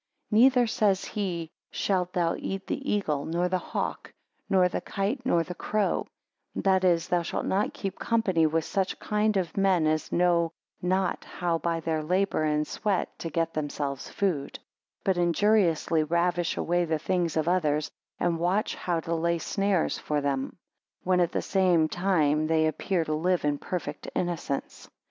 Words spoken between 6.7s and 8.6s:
is, thou shalt not keep company